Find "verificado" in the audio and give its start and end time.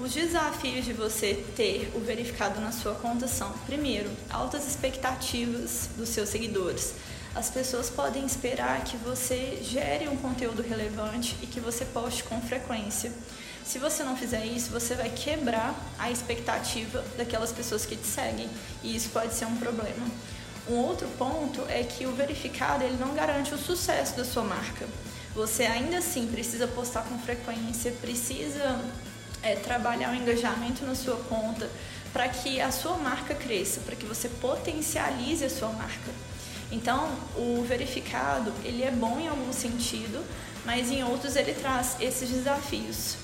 1.98-2.60, 22.12-22.84, 37.66-38.52